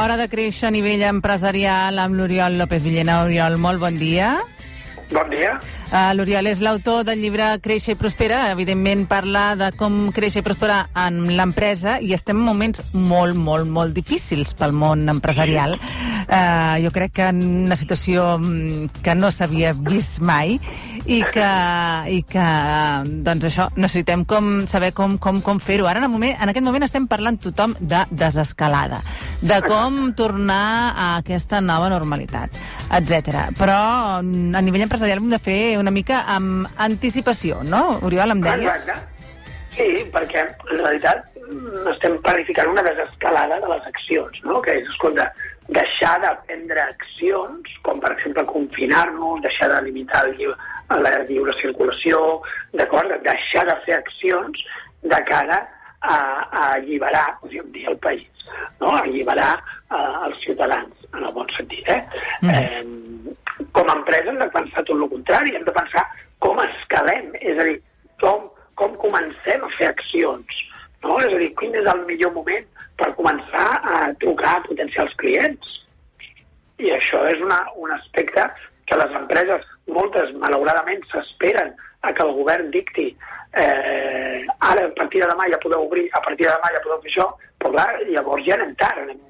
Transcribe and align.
Hora 0.00 0.16
de 0.16 0.28
créixer 0.32 0.70
a 0.70 0.70
nivell 0.74 1.02
empresarial 1.06 2.00
amb 2.02 2.16
l'Oriol 2.18 2.56
López 2.58 2.82
Villena. 2.82 3.20
Oriol, 3.26 3.58
molt 3.62 3.78
bon 3.82 3.98
dia. 4.00 4.32
Bon 5.10 5.26
dia. 5.30 5.56
Uh, 5.90 6.12
L'Oriol 6.14 6.46
és 6.46 6.60
l'autor 6.62 7.02
del 7.06 7.18
llibre 7.18 7.48
Créixer 7.62 7.96
i 7.96 7.98
Prospera. 7.98 8.44
Evidentment 8.54 9.08
parla 9.10 9.56
de 9.58 9.72
com 9.78 10.12
créixer 10.14 10.44
i 10.44 10.46
prosperar 10.46 10.84
en 11.02 11.24
l'empresa 11.34 11.96
i 11.98 12.14
estem 12.14 12.38
en 12.38 12.46
moments 12.46 12.84
molt, 12.94 13.34
molt, 13.34 13.66
molt 13.66 13.96
difícils 13.96 14.54
pel 14.58 14.70
món 14.70 15.02
empresarial. 15.10 15.74
Uh, 16.30 16.78
jo 16.84 16.94
crec 16.94 17.16
que 17.18 17.26
en 17.34 17.42
una 17.66 17.78
situació 17.78 18.36
mm, 18.38 19.02
que 19.02 19.16
no 19.18 19.32
s'havia 19.34 19.74
vist 19.74 20.22
mai 20.22 20.60
i 21.06 21.20
que, 21.32 21.48
i 22.12 22.20
que 22.28 22.46
doncs 23.26 23.46
això, 23.48 23.68
necessitem 23.76 24.24
com, 24.28 24.50
saber 24.70 24.92
com, 24.96 25.16
com, 25.22 25.40
com 25.44 25.60
fer-ho. 25.62 25.88
Ara, 25.88 26.02
en, 26.02 26.08
el 26.08 26.12
moment, 26.12 26.34
en 26.36 26.52
aquest 26.52 26.66
moment, 26.66 26.86
estem 26.86 27.06
parlant 27.10 27.40
tothom 27.40 27.74
de 27.80 28.02
desescalada, 28.10 29.00
de 29.40 29.60
com 29.66 30.00
tornar 30.18 30.64
a 30.90 31.08
aquesta 31.20 31.62
nova 31.64 31.90
normalitat, 31.92 32.58
etc. 33.00 33.46
Però 33.58 33.80
a 34.20 34.64
nivell 34.64 34.86
empresarial 34.86 35.22
hem 35.22 35.30
de 35.32 35.42
fer 35.42 35.60
una 35.80 35.94
mica 35.94 36.24
amb 36.28 36.68
anticipació, 36.76 37.64
no? 37.64 38.00
Oriol, 38.06 38.36
em 38.36 38.44
deies? 38.44 38.68
Exacte. 38.74 39.20
Sí, 39.70 39.86
perquè 40.12 40.42
en 40.42 40.80
realitat 40.80 41.30
estem 41.92 42.16
planificant 42.24 42.72
una 42.72 42.82
desescalada 42.84 43.58
de 43.62 43.70
les 43.70 43.86
accions, 43.88 44.42
no? 44.44 44.60
que 44.64 44.74
és, 44.80 44.88
escolta, 44.94 45.28
deixar 45.70 46.18
de 46.20 46.30
prendre 46.46 46.82
accions, 46.82 47.74
com 47.86 48.00
per 48.02 48.12
exemple 48.16 48.44
confinar-nos, 48.50 49.42
deixar 49.42 49.70
de 49.74 49.82
limitar 49.86 50.24
lliure, 50.32 50.56
la 50.90 51.12
lliure 51.28 51.54
circulació, 51.60 52.40
d'acord? 52.74 53.12
Deixar 53.26 53.66
de 53.68 53.76
fer 53.84 53.98
accions 54.00 54.64
de 55.02 55.20
cara 55.28 55.60
a, 56.00 56.16
a 56.16 56.64
alliberar, 56.74 57.38
podríem 57.40 57.70
dir, 57.74 57.86
el 57.88 57.98
país, 57.98 58.48
no? 58.80 58.90
a 58.90 59.02
alliberar 59.04 59.52
uh, 59.90 60.26
els 60.26 60.40
ciutadans, 60.46 61.06
en 61.14 61.24
el 61.24 61.32
bon 61.36 61.48
sentit. 61.56 61.86
Eh? 61.88 62.02
Mm. 62.42 62.50
eh 62.50 63.10
com 63.72 63.88
a 63.90 63.94
empresa 63.94 64.30
hem 64.30 64.38
de 64.40 64.48
pensar 64.54 64.82
tot 64.88 64.96
el 64.96 65.08
contrari, 65.10 65.52
hem 65.54 65.64
de 65.66 65.72
pensar 65.76 66.02
com 66.42 66.58
escalem, 66.64 67.28
és 67.40 67.58
a 67.60 67.66
dir, 67.68 67.76
com, 68.22 68.48
com 68.80 68.96
comencem 69.02 69.64
a 69.66 69.70
fer 69.76 69.90
accions, 69.90 70.62
no? 71.04 71.18
És 71.20 71.34
a 71.34 71.38
dir, 71.42 71.50
quin 71.60 71.76
és 71.78 71.90
el 71.92 72.04
millor 72.08 72.32
moment 72.36 72.66
per 73.00 73.12
començar 73.18 73.68
a 73.94 74.00
trucar 74.22 74.56
a 74.56 74.64
potencials 74.66 75.14
clients. 75.20 75.76
I 76.80 76.92
això 76.96 77.22
és 77.28 77.40
una, 77.44 77.60
un 77.76 77.92
aspecte 77.92 78.46
que 78.88 78.98
les 78.98 79.16
empreses, 79.16 79.66
moltes, 79.86 80.32
malauradament, 80.42 81.02
s'esperen 81.10 81.74
a 82.02 82.12
que 82.16 82.24
el 82.24 82.32
govern 82.38 82.70
dicti 82.74 83.10
eh, 83.52 84.46
ara, 84.58 84.86
a 84.86 84.94
partir 84.96 85.22
de 85.22 85.28
demà 85.28 85.48
ja 85.52 85.60
podeu 85.62 85.84
obrir, 85.86 86.08
a 86.16 86.22
partir 86.24 86.46
de 86.46 86.52
demà 86.54 86.72
ja 86.74 86.82
podeu 86.84 87.02
fer 87.04 87.12
això, 87.12 87.26
però 87.60 87.74
clar, 87.74 87.90
llavors 88.08 88.46
ja 88.46 88.56
anem 88.56 88.72
tard, 88.80 89.04
anem 89.04 89.20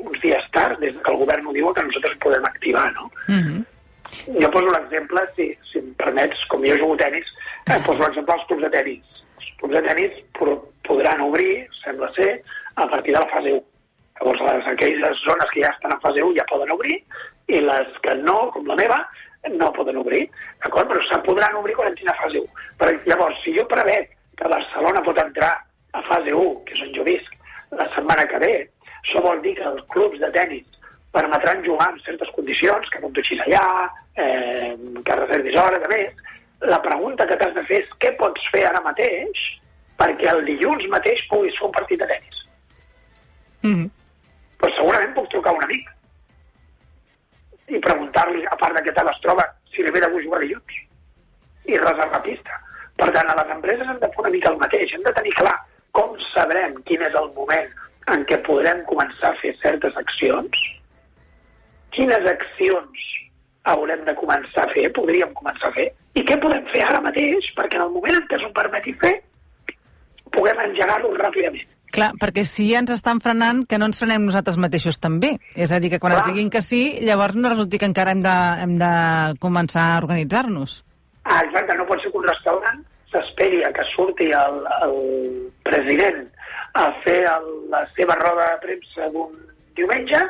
uns 0.00 0.20
dies 0.22 0.46
tard, 0.54 0.78
des 0.80 0.96
que 0.96 1.12
el 1.12 1.20
govern 1.20 1.46
ho 1.46 1.54
diu, 1.56 1.72
que 1.74 1.84
nosaltres 1.84 2.18
podem 2.24 2.46
activar, 2.48 2.88
no? 2.94 3.10
Mm 3.28 3.42
-hmm. 3.42 3.64
Jo 4.40 4.50
poso 4.50 4.70
l'exemple, 4.70 5.20
si, 5.36 5.46
si 5.70 5.78
em 5.78 5.94
permets, 5.94 6.38
com 6.48 6.64
jo 6.64 6.76
jugo 6.76 6.96
tenis, 6.96 7.26
eh, 7.66 7.80
poso 7.86 8.02
l'exemple 8.02 8.34
dels 8.34 8.46
clubs 8.46 8.62
de 8.62 8.70
tenis. 8.70 9.19
Clubs 9.60 9.76
de 9.76 9.82
tenis 9.86 10.20
podran 10.88 11.20
obrir, 11.28 11.66
sembla 11.84 12.08
ser, 12.16 12.42
a 12.74 12.86
partir 12.88 13.14
de 13.14 13.20
la 13.20 13.28
fase 13.32 13.52
1. 13.52 13.64
Llavors, 14.20 14.40
les, 14.46 14.66
aquelles 14.72 15.24
zones 15.24 15.50
que 15.52 15.62
ja 15.64 15.72
estan 15.72 15.92
a 15.94 16.00
fase 16.00 16.22
1 16.24 16.36
ja 16.36 16.48
poden 16.48 16.72
obrir, 16.74 16.96
i 17.48 17.60
les 17.64 17.98
que 18.04 18.14
no, 18.20 18.38
com 18.54 18.66
la 18.68 18.78
meva, 18.80 18.98
no 19.54 19.70
poden 19.76 20.00
obrir, 20.00 20.26
d'acord? 20.64 20.90
Però 20.90 21.04
se 21.06 21.20
podran 21.28 21.56
obrir 21.60 21.76
quan 21.76 21.92
entrin 21.92 22.10
a 22.12 22.16
fase 22.20 22.40
1. 22.40 22.66
Però 22.80 22.96
llavors, 23.12 23.40
si 23.44 23.54
jo 23.56 23.66
preveig 23.70 24.10
que 24.40 24.48
Barcelona 24.48 25.04
pot 25.04 25.20
entrar 25.22 25.54
a 25.92 26.02
fase 26.08 26.34
1, 26.34 26.52
que 26.66 26.76
és 26.76 26.84
on 26.86 26.92
jo 26.96 27.06
visc, 27.06 27.38
la 27.76 27.86
setmana 27.94 28.26
que 28.28 28.40
ve, 28.42 28.54
això 29.00 29.22
vol 29.24 29.40
dir 29.44 29.54
que 29.58 29.66
els 29.70 29.84
clubs 29.94 30.20
de 30.20 30.30
tennis 30.34 30.66
permetran 31.12 31.64
jugar 31.66 31.90
en 31.92 32.00
certes 32.04 32.30
condicions, 32.36 32.88
que 32.92 33.00
t'utxis 33.02 33.40
allà, 33.46 33.64
eh, 34.16 34.74
que 35.04 35.16
reservis 35.22 35.56
hores, 35.58 35.82
a 35.84 35.90
més. 35.90 36.28
La 36.60 36.80
pregunta 36.82 37.26
que 37.26 37.36
t'has 37.40 37.54
de 37.56 37.64
fer 37.68 37.80
és 37.84 37.94
què 38.02 38.12
pots 38.20 38.50
fer 38.52 38.66
ara 38.68 38.82
mateix 38.84 39.46
perquè 40.00 40.28
el 40.32 40.44
dilluns 40.44 40.86
mateix 40.92 41.22
puguis 41.30 41.56
fer 41.58 41.66
un 41.68 41.76
partit 41.76 42.00
de 42.00 42.06
tennis. 42.06 42.36
Mm 43.62 43.74
-hmm. 43.74 43.90
Pues 44.58 44.74
segurament 44.76 45.14
puc 45.14 45.28
trucar 45.30 45.54
un 45.54 45.64
amic 45.64 45.88
i 47.68 47.78
preguntar-li, 47.78 48.44
a 48.46 48.56
part 48.56 48.76
de 48.76 48.82
què 48.82 48.94
tal 48.94 49.08
es 49.08 49.20
troba, 49.20 49.44
si 49.72 49.82
li 49.82 49.90
ve 49.90 50.00
de 50.00 50.10
gust 50.10 50.24
jugar 50.24 50.40
dilluns. 50.40 50.74
I 51.64 51.78
reservar 51.78 52.22
pista. 52.22 52.60
Per 52.96 53.10
tant, 53.12 53.30
a 53.30 53.36
les 53.36 53.52
empreses 53.54 53.88
hem 53.88 54.00
de 54.00 54.08
fer 54.08 54.18
una 54.18 54.30
mica 54.30 54.50
el 54.50 54.58
mateix. 54.58 54.92
Hem 54.92 55.02
de 55.02 55.12
tenir 55.12 55.32
clar 55.32 55.56
com 55.92 56.16
sabrem 56.32 56.74
quin 56.88 57.02
és 57.02 57.14
el 57.14 57.30
moment 57.36 57.68
en 58.14 58.24
què 58.26 58.40
podrem 58.46 58.82
començar 58.90 59.30
a 59.30 59.38
fer 59.40 59.54
certes 59.62 59.96
accions, 59.96 60.60
quines 61.90 62.26
accions 62.26 63.06
haurem 63.68 64.04
de 64.06 64.14
començar 64.16 64.64
a 64.64 64.72
fer, 64.72 64.86
podríem 64.96 65.32
començar 65.36 65.68
a 65.68 65.76
fer, 65.76 65.90
i 66.16 66.24
què 66.26 66.38
podem 66.40 66.64
fer 66.72 66.84
ara 66.86 67.02
mateix 67.04 67.50
perquè 67.56 67.78
en 67.78 67.86
el 67.86 67.92
moment 67.96 68.16
en 68.16 68.24
què 68.28 68.38
ens 68.38 68.46
ho 68.48 68.54
permeti 68.56 68.94
fer 69.02 69.18
puguem 70.34 70.58
engegar-lo 70.64 71.12
ràpidament. 71.18 71.68
Clar, 71.90 72.12
perquè 72.22 72.44
si 72.46 72.68
ja 72.70 72.78
ens 72.78 72.92
estan 72.94 73.18
frenant, 73.22 73.64
que 73.66 73.78
no 73.80 73.88
ens 73.90 73.98
frenem 73.98 74.22
nosaltres 74.22 74.58
mateixos 74.62 75.00
també. 75.02 75.32
És 75.58 75.72
a 75.74 75.80
dir, 75.82 75.90
que 75.90 75.98
quan 75.98 76.14
Clar. 76.14 76.22
ens 76.22 76.30
diguin 76.30 76.50
que 76.54 76.62
sí, 76.62 77.00
llavors 77.02 77.34
no 77.34 77.50
resulti 77.50 77.80
que 77.82 77.88
encara 77.90 78.14
hem 78.14 78.22
de, 78.22 78.36
hem 78.62 78.76
de 78.78 78.92
començar 79.42 79.88
a 79.88 79.98
organitzar-nos. 79.98 80.84
Ah, 81.24 81.40
exacte, 81.42 81.74
no 81.74 81.88
pot 81.88 82.02
ser 82.02 82.12
que 82.12 82.22
un 82.22 82.28
restaurant 82.28 82.84
s'esperi 83.10 83.64
que 83.74 83.86
surti 83.90 84.30
el, 84.30 84.60
el 84.86 84.94
president 85.66 86.22
a 86.78 86.86
fer 87.02 87.24
el, 87.26 87.48
la 87.72 87.82
seva 87.96 88.14
roda 88.22 88.52
de 88.52 88.60
premsa 88.68 89.10
d'un 89.10 89.34
diumenge, 89.74 90.22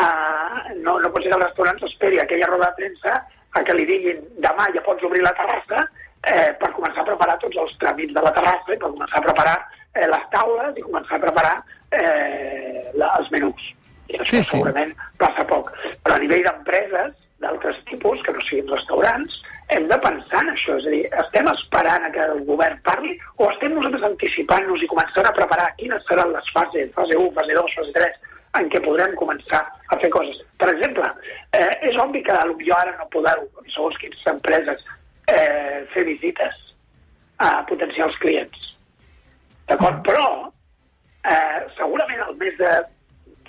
uh, 0.00 0.74
no, 0.82 0.98
no 1.00 1.10
pot 1.10 1.22
ser 1.22 1.30
que 1.32 1.38
el 1.38 1.46
restaurant 1.46 1.80
s'esperi 1.80 2.20
aquella 2.20 2.50
roda 2.50 2.70
de 2.70 2.80
premsa 2.82 3.20
a 3.54 3.62
que 3.62 3.76
li 3.76 3.86
diguin 3.88 4.24
demà 4.42 4.66
ja 4.74 4.82
pots 4.86 5.06
obrir 5.06 5.22
la 5.22 5.34
terrassa 5.38 5.84
eh, 6.26 6.50
per 6.60 6.72
començar 6.74 7.04
a 7.04 7.08
preparar 7.10 7.38
tots 7.42 7.60
els 7.62 7.76
tràmits 7.82 8.14
de 8.16 8.24
la 8.24 8.32
terrassa 8.34 8.74
i 8.74 8.80
per 8.80 8.90
començar 8.90 9.20
a 9.20 9.26
preparar 9.28 9.56
eh, 9.94 10.08
les 10.10 10.28
taules 10.34 10.78
i 10.78 10.86
començar 10.86 11.18
a 11.18 11.24
preparar 11.26 11.54
eh, 11.92 12.90
la, 12.98 13.12
els 13.18 13.30
menús. 13.34 13.70
I 14.10 14.18
això 14.18 14.30
Sí, 14.30 14.36
sí, 14.36 14.42
sí. 14.42 14.42
sí. 14.42 14.50
segurament 14.56 14.94
passa 15.20 15.46
poc. 15.48 15.70
Però 16.02 16.16
a 16.16 16.22
nivell 16.22 16.44
d'empreses, 16.48 17.14
d'altres 17.44 17.80
tipus, 17.90 18.22
que 18.24 18.34
no 18.34 18.42
siguin 18.48 18.70
restaurants, 18.72 19.38
hem 19.74 19.88
de 19.88 19.98
pensar 20.02 20.42
en 20.44 20.52
això. 20.52 20.76
És 20.80 20.88
a 20.88 20.92
dir, 20.92 21.02
estem 21.22 21.48
esperant 21.52 22.08
a 22.08 22.12
que 22.12 22.26
el 22.34 22.44
govern 22.48 22.80
parli 22.88 23.14
o 23.38 23.48
estem 23.50 23.74
nosaltres 23.76 24.06
anticipant-nos 24.10 24.84
i 24.84 24.90
començant 24.90 25.28
a 25.28 25.34
preparar 25.36 25.70
quines 25.80 26.04
seran 26.08 26.34
les 26.34 26.52
fases, 26.56 26.92
fase 26.96 27.18
1, 27.20 27.30
fase 27.38 27.58
2, 27.60 27.76
fase 27.80 27.96
3, 27.96 28.20
en 28.60 28.68
què 28.70 28.82
podrem 28.84 29.16
començar 29.18 29.64
a 29.94 30.00
fer 30.02 30.10
coses. 30.12 30.40
Per 30.60 30.68
exemple, 30.72 31.08
eh, 31.56 31.70
és 31.88 31.96
obvi 32.02 32.22
que 32.26 32.36
potser 32.50 32.76
ara 32.76 32.96
no 32.98 33.08
podeu, 33.14 33.46
segons 33.74 33.96
quines 34.02 34.28
empreses, 34.34 34.84
eh, 35.28 35.82
fer 35.94 36.04
visites 36.08 36.60
a 37.38 37.64
potencials 37.68 38.16
clients. 38.22 38.70
D'acord? 39.68 40.02
Però 40.06 40.28
eh, 41.24 41.64
segurament 41.78 42.22
al 42.26 42.36
mes 42.40 42.56
de 42.60 42.70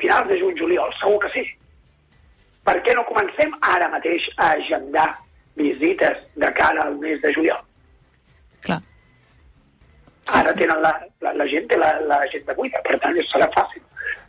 finals 0.00 0.28
de 0.28 0.38
juny-juliol, 0.40 0.92
segur 1.00 1.18
que 1.24 1.32
sí. 1.36 1.44
Per 2.66 2.76
què 2.84 2.94
no 2.96 3.06
comencem 3.08 3.52
ara 3.74 3.88
mateix 3.92 4.26
a 4.36 4.52
agendar 4.58 5.08
visites 5.56 6.24
de 6.36 6.50
cara 6.56 6.86
al 6.86 6.96
mes 7.02 7.20
de 7.22 7.32
juliol? 7.36 7.60
Clar. 8.66 8.80
Ara 10.40 10.52
tenen 10.58 10.82
la, 10.84 10.92
la, 11.24 11.32
la 11.34 11.46
gent 11.50 11.68
té 11.70 11.78
la, 11.80 11.94
la 12.06 12.20
gent 12.32 12.44
de 12.46 12.56
buida, 12.58 12.82
per 12.86 12.98
tant, 13.02 13.16
serà 13.32 13.48
fàcil. 13.56 13.82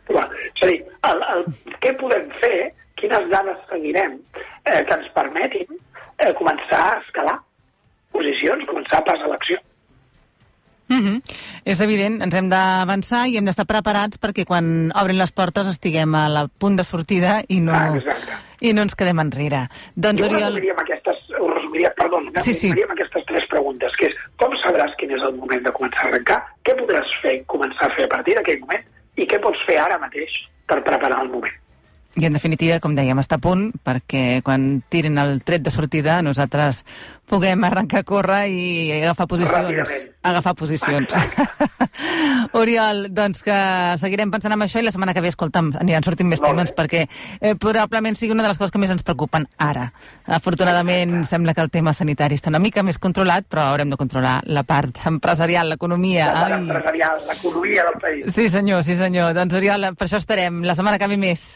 Però, 0.08 0.22
és 0.48 0.64
a 0.64 0.70
dir, 0.70 0.78
el, 1.08 1.26
el, 1.34 1.44
què 1.84 1.92
podem 2.00 2.30
fer, 2.42 2.56
quines 2.98 3.28
dades 3.92 4.12
seguirem 4.12 4.20
eh, 4.64 4.84
que 4.84 4.94
ens 4.94 5.10
permetin 5.14 5.66
eh, 6.18 6.32
començar 6.38 6.82
a 6.92 7.00
escalar 7.00 7.38
posicions, 8.12 8.64
començar 8.68 9.00
a 9.00 9.04
passar 9.04 9.26
a 9.26 9.32
l'acció. 9.32 9.58
Mm 10.88 11.00
-hmm. 11.00 11.22
És 11.64 11.80
evident, 11.80 12.22
ens 12.22 12.34
hem 12.34 12.48
d'avançar 12.48 13.26
i 13.28 13.36
hem 13.36 13.44
d'estar 13.44 13.64
preparats 13.66 14.18
perquè 14.20 14.44
quan 14.44 14.92
obrin 14.94 15.18
les 15.18 15.32
portes 15.32 15.66
estiguem 15.68 16.14
a 16.14 16.28
la 16.28 16.48
punt 16.48 16.76
de 16.76 16.84
sortida 16.84 17.42
i 17.48 17.60
no, 17.60 17.72
Ah, 17.72 17.96
exacte. 17.96 18.32
i 18.60 18.72
no 18.72 18.82
ens 18.82 18.94
quedem 18.94 19.18
enrere. 19.18 19.68
Doncs, 19.94 20.20
Jo 20.20 20.26
Oriol... 20.26 20.42
resumiria 20.42 20.72
amb 20.72 20.80
aquestes, 20.80 21.16
ho 21.40 21.48
resumiria, 21.48 21.92
perdó, 21.96 22.20
Sí, 22.42 22.54
sí. 22.54 22.70
aquestes 22.90 23.24
tres 23.26 23.46
preguntes, 23.48 23.92
que 23.96 24.06
és 24.06 24.14
com 24.36 24.52
sabràs 24.52 24.94
quin 24.98 25.10
és 25.10 25.22
el 25.22 25.34
moment 25.34 25.62
de 25.64 25.72
començar 25.72 26.04
a 26.04 26.08
arrencar, 26.08 26.44
què 26.64 26.76
podràs 26.76 27.08
fer, 27.22 27.44
començar 27.46 27.86
a 27.86 27.94
fer 27.94 28.04
a 28.04 28.08
partir 28.08 28.34
d'aquell 28.34 28.60
moment, 28.60 28.84
i 29.16 29.26
què 29.26 29.40
pots 29.40 29.64
fer 29.66 29.78
ara 29.78 29.98
mateix 29.98 30.30
per 30.66 30.82
preparar 30.82 31.22
el 31.22 31.28
moment. 31.28 31.61
I 32.20 32.26
en 32.28 32.34
definitiva, 32.36 32.76
com 32.84 32.92
dèiem, 32.92 33.16
està 33.22 33.38
a 33.38 33.40
punt 33.40 33.70
perquè 33.80 34.42
quan 34.44 34.82
tirin 34.92 35.16
el 35.16 35.38
tret 35.48 35.62
de 35.64 35.70
sortida 35.72 36.18
nosaltres 36.20 36.82
puguem 37.24 37.64
arrencar 37.64 38.02
a 38.02 38.04
córrer 38.04 38.42
i 38.52 38.64
agafar 38.98 39.24
posicions. 39.30 39.64
Ràpidament. 39.64 40.10
Agafar 40.28 40.52
posicions. 40.54 41.16
Oriol, 42.60 43.06
doncs 43.16 43.40
que 43.46 43.56
seguirem 43.96 44.28
pensant 44.34 44.52
en 44.52 44.66
això 44.66 44.82
i 44.82 44.84
la 44.84 44.92
setmana 44.92 45.14
que 45.16 45.22
ve, 45.24 45.32
escolta'm, 45.32 45.72
aniran 45.80 46.04
sortint 46.04 46.28
més 46.28 46.44
temes 46.44 46.74
perquè 46.76 47.06
eh, 47.06 47.54
probablement 47.56 48.18
sigui 48.18 48.36
una 48.36 48.44
de 48.44 48.52
les 48.52 48.60
coses 48.60 48.76
que 48.76 48.82
més 48.84 48.92
ens 48.92 49.08
preocupen 49.08 49.48
ara. 49.56 49.88
Afortunadament 50.28 51.22
sembla 51.24 51.56
que 51.56 51.64
el 51.64 51.72
tema 51.72 51.96
sanitari 51.96 52.36
està 52.36 52.52
una 52.52 52.60
mica 52.60 52.84
més 52.84 53.00
controlat, 53.00 53.48
però 53.48 53.70
haurem 53.70 53.88
de 53.88 53.96
controlar 53.96 54.42
la 54.52 54.68
part 54.68 55.00
empresarial, 55.14 55.72
l'economia. 55.72 56.28
La 56.28 56.44
part 56.44 56.60
empresarial, 56.60 57.24
l'economia 57.32 57.88
del 57.88 58.00
país. 58.04 58.32
Sí 58.36 58.50
senyor, 58.52 58.84
sí 58.84 59.00
senyor. 59.00 59.32
Doncs 59.40 59.56
Oriol, 59.56 59.94
per 59.96 60.10
això 60.10 60.20
estarem 60.20 60.60
la 60.68 60.76
setmana 60.76 61.00
que 61.00 61.08
ve 61.08 61.16
més. 61.16 61.54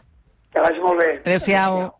Que 0.56 0.62
vagi 0.64 0.80
molt 0.80 0.96
bé. 0.98 1.08
Adéu-siau. 1.20 1.72
Adéu-siau. 1.76 1.94